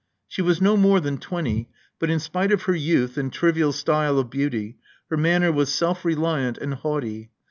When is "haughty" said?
6.73-7.29